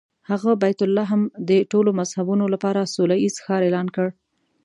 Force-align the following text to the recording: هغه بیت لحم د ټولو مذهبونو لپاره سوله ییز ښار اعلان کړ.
هغه 0.29 0.51
بیت 0.61 0.79
لحم 0.97 1.21
د 1.49 1.51
ټولو 1.71 1.89
مذهبونو 1.99 2.45
لپاره 2.53 2.91
سوله 2.95 3.15
ییز 3.23 3.35
ښار 3.43 3.61
اعلان 3.65 3.87
کړ. 3.95 4.07